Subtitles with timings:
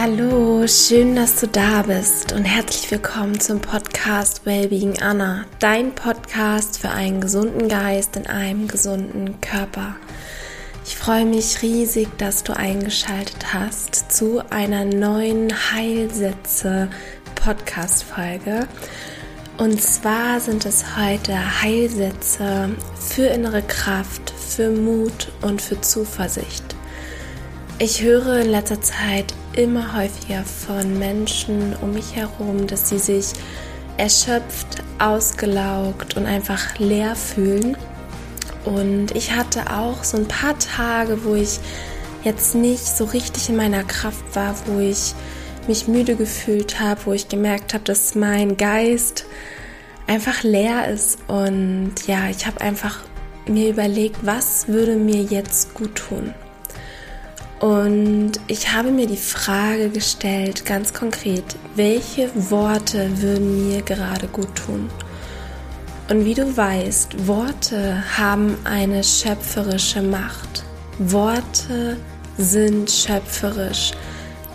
[0.00, 6.78] Hallo, schön, dass du da bist und herzlich willkommen zum Podcast Wellbeing Anna, dein Podcast
[6.78, 9.96] für einen gesunden Geist in einem gesunden Körper.
[10.86, 16.88] Ich freue mich riesig, dass du eingeschaltet hast zu einer neuen Heilsätze
[17.34, 18.68] Podcast Folge.
[19.56, 26.76] Und zwar sind es heute Heilsätze für innere Kraft, für Mut und für Zuversicht.
[27.80, 33.32] Ich höre in letzter Zeit immer häufiger von Menschen um mich herum, dass sie sich
[33.96, 37.76] erschöpft, ausgelaugt und einfach leer fühlen.
[38.64, 41.58] Und ich hatte auch so ein paar Tage, wo ich
[42.22, 45.14] jetzt nicht so richtig in meiner Kraft war, wo ich
[45.66, 49.26] mich müde gefühlt habe, wo ich gemerkt habe, dass mein Geist
[50.06, 51.18] einfach leer ist.
[51.26, 53.00] Und ja, ich habe einfach
[53.48, 56.32] mir überlegt, was würde mir jetzt gut tun.
[57.60, 64.54] Und ich habe mir die Frage gestellt, ganz konkret, welche Worte würden mir gerade gut
[64.54, 64.88] tun?
[66.08, 70.64] Und wie du weißt, Worte haben eine schöpferische Macht.
[70.98, 71.96] Worte
[72.38, 73.90] sind schöpferisch.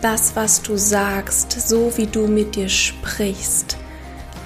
[0.00, 3.76] Das, was du sagst, so wie du mit dir sprichst,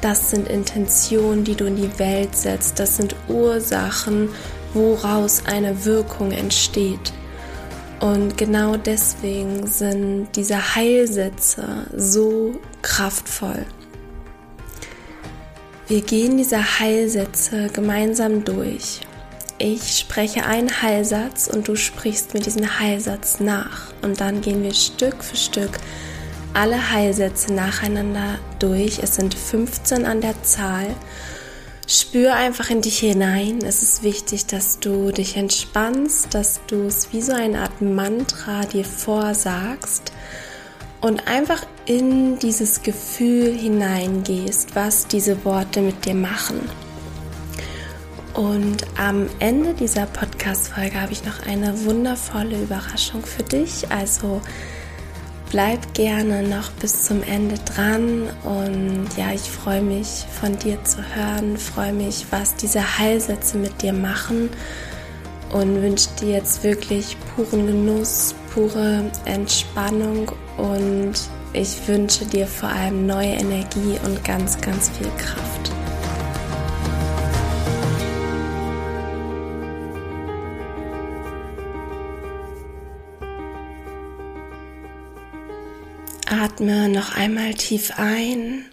[0.00, 2.78] das sind Intentionen, die du in die Welt setzt.
[2.78, 4.28] Das sind Ursachen,
[4.74, 7.12] woraus eine Wirkung entsteht.
[8.04, 13.64] Und genau deswegen sind diese Heilsätze so kraftvoll.
[15.88, 19.00] Wir gehen diese Heilsätze gemeinsam durch.
[19.56, 23.94] Ich spreche einen Heilsatz und du sprichst mir diesen Heilsatz nach.
[24.02, 25.78] Und dann gehen wir Stück für Stück
[26.52, 28.98] alle Heilsätze nacheinander durch.
[29.02, 30.88] Es sind 15 an der Zahl.
[31.86, 33.58] Spür einfach in dich hinein.
[33.62, 38.62] Es ist wichtig, dass du dich entspannst, dass du es wie so eine Art Mantra
[38.62, 40.12] dir vorsagst
[41.02, 46.60] und einfach in dieses Gefühl hineingehst, was diese Worte mit dir machen.
[48.32, 53.90] Und am Ende dieser Podcast-Folge habe ich noch eine wundervolle Überraschung für dich.
[53.92, 54.40] Also
[55.54, 58.28] bleib gerne noch bis zum Ende dran.
[58.42, 63.80] Und ja, ich freue mich von dir zu hören, freue mich, was diese Heilsätze mit
[63.80, 64.50] dir machen.
[65.52, 70.32] Und wünsche dir jetzt wirklich puren Genuss, pure Entspannung.
[70.56, 71.14] Und
[71.52, 75.83] ich wünsche dir vor allem neue Energie und ganz, ganz viel Kraft.
[86.42, 88.68] Atme noch einmal tief ein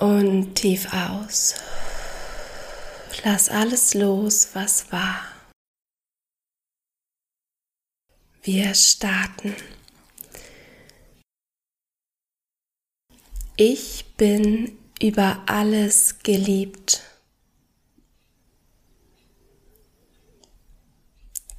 [0.00, 1.54] und tief aus.
[3.24, 5.20] Lass alles los, was war.
[8.42, 9.54] Wir starten.
[13.56, 17.02] Ich bin über alles geliebt.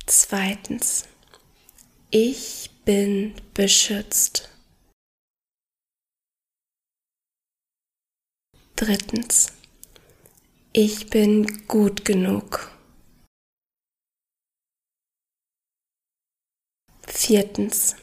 [0.08, 1.06] Zweitens.
[2.10, 4.50] Ich bin beschützt.
[8.78, 9.52] Drittens.
[10.72, 12.72] Ich bin gut genug.
[17.06, 17.98] Viertens.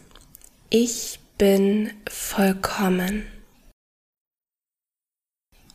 [0.69, 3.27] Ich bin vollkommen.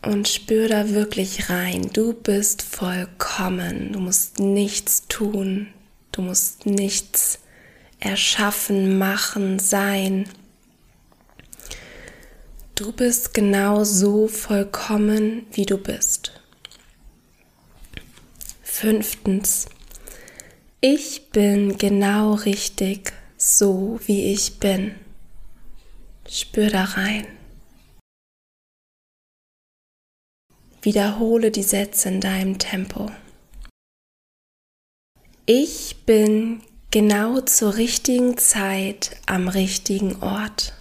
[0.03, 1.89] Und spür da wirklich rein.
[1.93, 3.93] Du bist vollkommen.
[3.93, 5.73] Du musst nichts tun.
[6.11, 7.39] Du musst nichts
[7.99, 10.27] erschaffen, machen, sein.
[12.75, 16.31] Du bist genau so vollkommen, wie du bist.
[18.63, 19.67] Fünftens.
[20.79, 24.95] Ich bin genau richtig, so wie ich bin.
[26.25, 27.27] Spür da rein.
[30.81, 33.11] Wiederhole die Sätze in deinem Tempo.
[35.45, 40.73] Ich bin genau zur richtigen Zeit am richtigen Ort.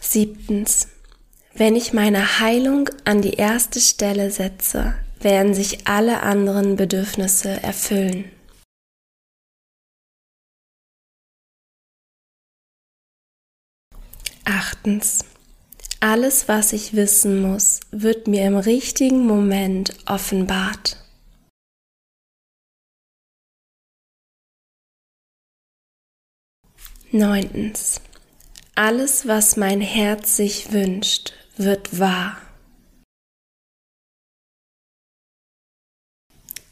[0.00, 0.88] Siebtens.
[1.54, 8.30] Wenn ich meine Heilung an die erste Stelle setze, werden sich alle anderen Bedürfnisse erfüllen.
[14.44, 15.24] Achtens.
[16.06, 21.02] Alles, was ich wissen muss, wird mir im richtigen Moment offenbart.
[27.10, 28.02] Neuntens.
[28.74, 32.36] Alles, was mein Herz sich wünscht, wird wahr.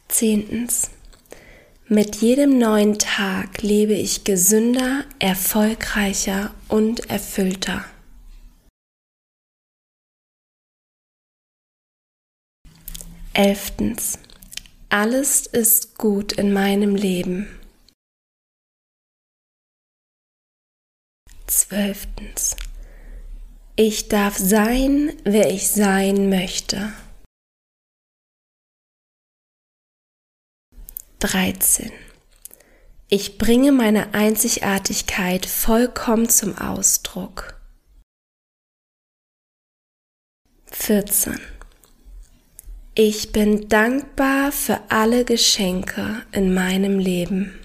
[0.09, 0.91] Zehntens.
[1.89, 7.87] Mit jedem neuen Tag lebe ich gesünder, erfolgreicher und erfüllter.
[13.35, 14.19] Elftens.
[14.91, 17.59] Alles ist gut in meinem Leben.
[21.47, 22.57] Zwölftens.
[23.75, 26.93] Ich darf sein, wer ich sein möchte.
[31.21, 31.91] 13.
[33.09, 37.59] Ich bringe meine Einzigartigkeit vollkommen zum Ausdruck.
[40.67, 41.52] 14.
[42.95, 47.59] Ich bin dankbar für alle Geschenke in meinem Leben.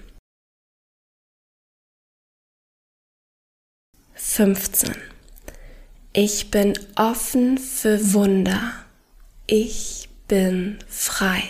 [4.14, 4.96] 15.
[6.14, 8.86] Ich bin offen für Wunder.
[9.46, 11.42] Ich bin frei.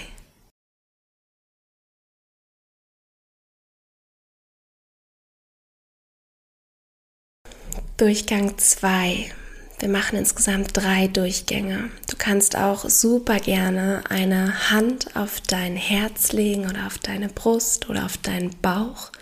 [7.96, 9.32] Durchgang 2.
[9.80, 11.90] Wir machen insgesamt drei Durchgänge.
[12.10, 17.88] Du kannst auch super gerne eine Hand auf dein Herz legen oder auf deine Brust
[17.88, 19.12] oder auf deinen Bauch.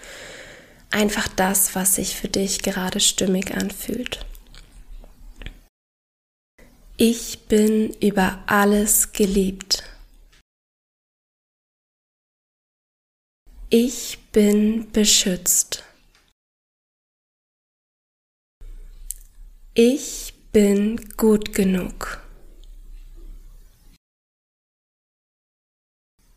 [0.90, 4.24] Einfach das, was sich für dich gerade stimmig anfühlt.
[6.96, 9.82] Ich bin über alles geliebt.
[13.68, 15.84] Ich bin beschützt.
[19.74, 22.24] Ich bin gut genug.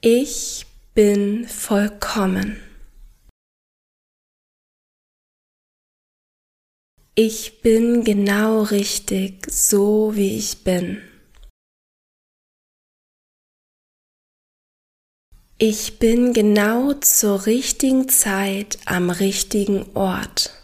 [0.01, 2.61] Ich bin vollkommen.
[7.15, 11.01] Ich bin genau richtig, so wie ich bin.
[15.57, 20.58] Ich bin genau zur richtigen Zeit am richtigen Ort.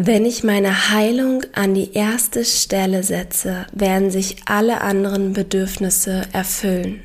[0.00, 7.02] Wenn ich meine Heilung an die erste Stelle setze, werden sich alle anderen Bedürfnisse erfüllen.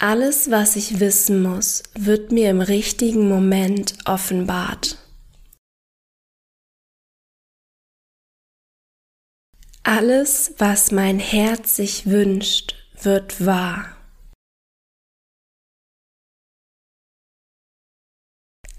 [0.00, 4.98] Alles, was ich wissen muss, wird mir im richtigen Moment offenbart.
[9.84, 13.95] Alles, was mein Herz sich wünscht, wird wahr.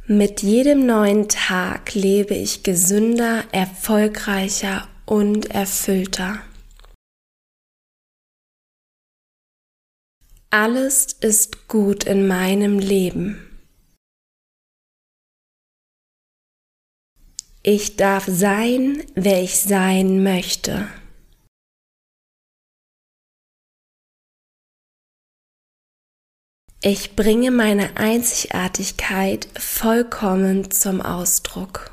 [0.10, 6.42] Mit jedem neuen Tag lebe ich gesünder, erfolgreicher und erfüllter.
[10.50, 13.60] Alles ist gut in meinem Leben.
[17.62, 20.88] Ich darf sein, wer ich sein möchte.
[26.84, 31.92] Ich bringe meine Einzigartigkeit vollkommen zum Ausdruck.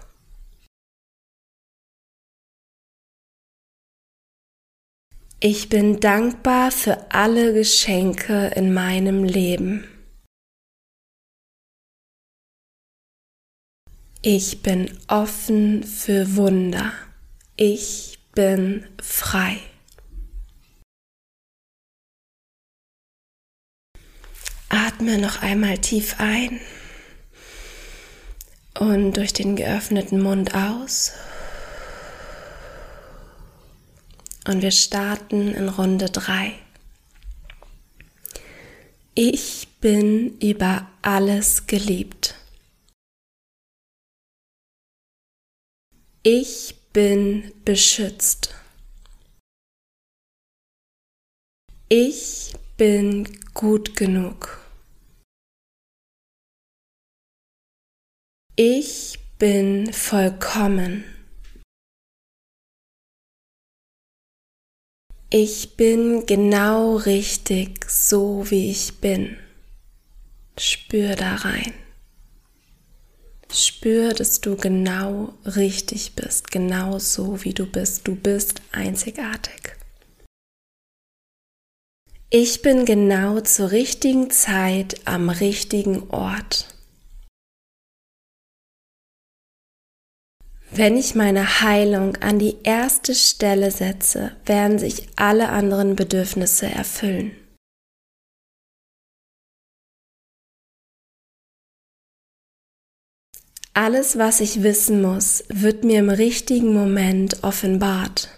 [5.41, 9.89] Ich bin dankbar für alle Geschenke in meinem Leben.
[14.20, 16.93] Ich bin offen für Wunder.
[17.56, 19.61] Ich bin frei.
[24.75, 26.61] Atme noch einmal tief ein
[28.77, 31.13] und durch den geöffneten Mund aus.
[34.49, 36.53] Und wir starten in Runde 3.
[39.15, 42.35] Ich bin über alles geliebt.
[46.25, 48.53] Ich bin beschützt.
[51.89, 54.64] Ich bin gut genug.
[58.56, 61.03] Ich bin vollkommen.
[65.29, 69.37] Ich bin genau richtig, so wie ich bin.
[70.56, 71.75] Spür da rein.
[73.53, 78.06] Spür, dass du genau richtig bist, genau so wie du bist.
[78.06, 79.77] Du bist einzigartig.
[82.31, 86.74] Ich bin genau zur richtigen Zeit am richtigen Ort.
[90.77, 97.31] Wenn ich meine Heilung an die erste Stelle setze, werden sich alle anderen Bedürfnisse erfüllen.
[103.73, 108.31] Alles, was ich wissen muss, wird mir im richtigen Moment offenbart.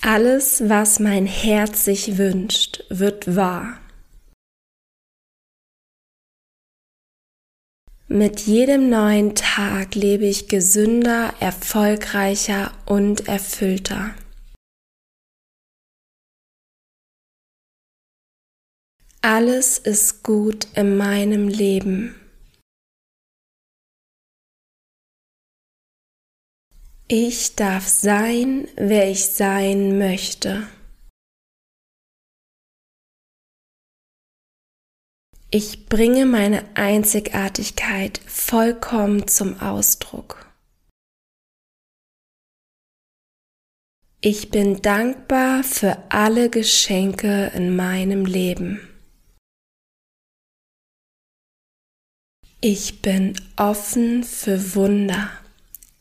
[0.00, 3.80] Alles, was mein Herz sich wünscht, wird wahr.
[8.10, 14.14] Mit jedem neuen Tag lebe ich gesünder, erfolgreicher und erfüllter.
[19.20, 22.14] Alles ist gut in meinem Leben.
[27.08, 30.66] Ich darf sein, wer ich sein möchte.
[35.50, 40.46] Ich bringe meine Einzigartigkeit vollkommen zum Ausdruck.
[44.20, 48.80] Ich bin dankbar für alle Geschenke in meinem Leben.
[52.60, 55.30] Ich bin offen für Wunder.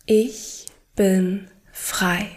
[0.05, 2.35] Ich bin frei.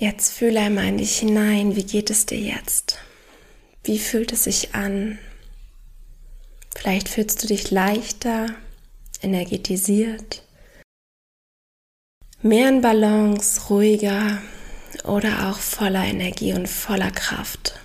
[0.00, 2.96] Jetzt fühle einmal in dich hinein, wie geht es dir jetzt?
[3.84, 5.18] Wie fühlt es sich an?
[6.74, 8.46] Vielleicht fühlst du dich leichter,
[9.20, 10.42] energetisiert,
[12.40, 14.40] mehr in Balance, ruhiger
[15.04, 17.78] oder auch voller Energie und voller Kraft.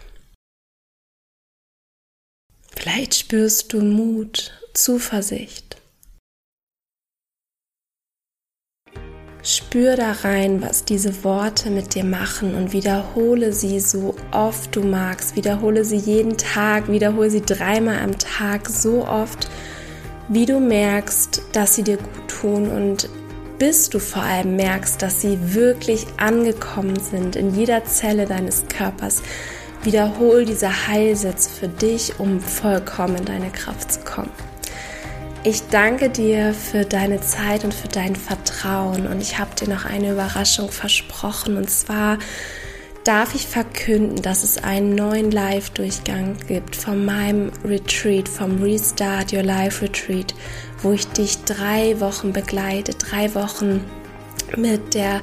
[2.77, 5.75] Vielleicht spürst du Mut, Zuversicht
[9.47, 14.81] Spür da rein, was diese Worte mit dir machen und wiederhole sie so oft du
[14.81, 15.35] magst.
[15.35, 19.47] Wiederhole sie jeden Tag, wiederhole sie dreimal am Tag so oft,
[20.29, 23.07] wie du merkst, dass sie dir gut tun und
[23.59, 29.21] bis du vor allem merkst, dass sie wirklich angekommen sind in jeder Zelle deines Körpers.
[29.83, 34.31] Wiederhol diese Heilsätze für dich, um vollkommen in deine Kraft zu kommen.
[35.47, 39.05] Ich danke dir für deine Zeit und für dein Vertrauen.
[39.05, 41.55] Und ich habe dir noch eine Überraschung versprochen.
[41.55, 42.17] Und zwar
[43.03, 49.43] darf ich verkünden, dass es einen neuen Live-Durchgang gibt von meinem Retreat, vom Restart Your
[49.43, 50.33] Life Retreat,
[50.81, 53.85] wo ich dich drei Wochen begleite, drei Wochen
[54.57, 55.21] mit der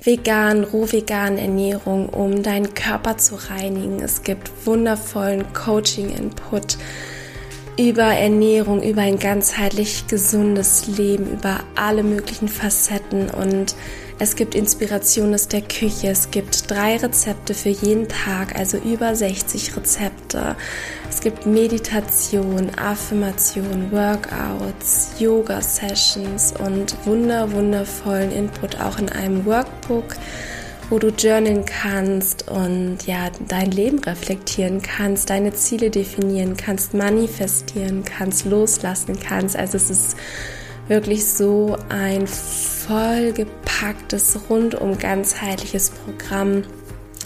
[0.00, 4.00] vegan, rohveganen Ernährung, um deinen Körper zu reinigen.
[4.00, 6.78] Es gibt wundervollen Coaching-Input
[7.78, 13.74] über Ernährung, über ein ganzheitlich gesundes Leben, über alle möglichen Facetten und
[14.18, 16.08] es gibt Inspiration aus der Küche.
[16.08, 20.56] Es gibt drei Rezepte für jeden Tag, also über 60 Rezepte.
[21.10, 30.16] Es gibt Meditation, Affirmation, Workouts, Yoga-Sessions und wunder, wundervollen Input auch in einem Workbook
[30.88, 38.04] wo du journalen kannst und ja, dein Leben reflektieren kannst, deine Ziele definieren kannst, manifestieren
[38.04, 39.56] kannst, loslassen kannst.
[39.56, 40.16] Also es ist
[40.88, 46.62] wirklich so ein vollgepacktes, rundum ganzheitliches Programm,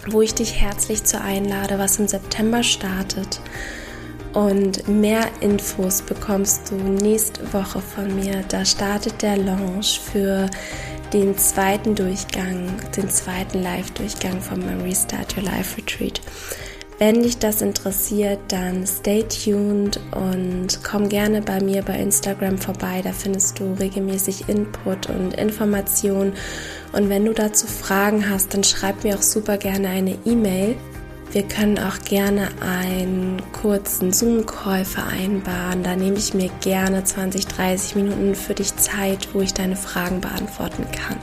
[0.08, 3.40] wo ich dich herzlich zu einlade, was im September startet.
[4.32, 8.44] Und mehr Infos bekommst du nächste Woche von mir.
[8.48, 10.48] Da startet der Launch für
[11.12, 16.20] den zweiten Durchgang, den zweiten Live-Durchgang vom Restart Your Life Retreat.
[16.98, 23.00] Wenn dich das interessiert, dann stay tuned und komm gerne bei mir bei Instagram vorbei.
[23.02, 26.34] Da findest du regelmäßig Input und Informationen.
[26.92, 30.76] Und wenn du dazu Fragen hast, dann schreib mir auch super gerne eine E-Mail.
[31.32, 35.84] Wir können auch gerne einen kurzen Zoom-Call vereinbaren.
[35.84, 40.20] Da nehme ich mir gerne 20, 30 Minuten für dich Zeit, wo ich deine Fragen
[40.20, 41.18] beantworten kann.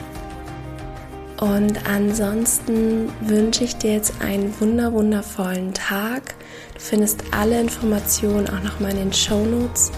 [1.40, 6.36] Und ansonsten wünsche ich dir jetzt einen wunder wundervollen Tag.
[6.74, 9.92] Du findest alle Informationen auch nochmal in den Show Notes.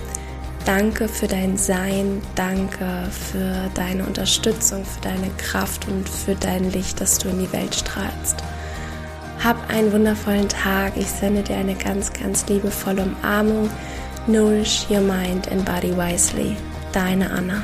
[0.66, 7.00] Danke für dein Sein, danke für deine Unterstützung, für deine Kraft und für dein Licht,
[7.00, 8.44] das du in die Welt strahlst.
[9.44, 10.94] Hab einen wundervollen Tag.
[10.98, 13.70] Ich sende dir eine ganz, ganz liebevolle Umarmung.
[14.28, 16.58] Nourish your mind and body wisely.
[16.92, 17.64] Deine Anna.